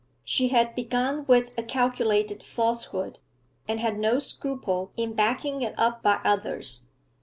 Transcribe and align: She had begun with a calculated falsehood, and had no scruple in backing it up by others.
She 0.23 0.47
had 0.47 0.73
begun 0.73 1.25
with 1.27 1.53
a 1.59 1.61
calculated 1.61 2.41
falsehood, 2.41 3.19
and 3.67 3.79
had 3.79 3.99
no 3.99 4.17
scruple 4.17 4.91
in 4.97 5.13
backing 5.13 5.61
it 5.61 5.77
up 5.77 6.01
by 6.01 6.19
others. 6.25 6.87